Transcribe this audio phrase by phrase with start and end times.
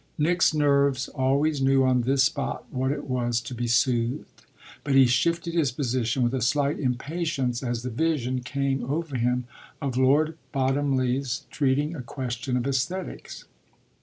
[0.17, 4.41] Nick's nerves always knew on this spot what it was to be soothed;
[4.83, 9.43] but he shifted his position with a slight impatience as the vision came over him
[9.79, 13.43] of Lord Bottomley's treating a question of esthetics.